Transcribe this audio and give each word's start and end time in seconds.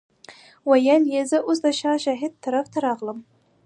ویل 0.69 1.03
یې 1.13 1.21
زه 1.31 1.37
اوس 1.47 1.59
د 1.65 1.67
شاه 1.79 1.97
شهید 2.05 2.33
طرف 2.43 2.65
ته 2.73 2.79
راغلم. 2.85 3.19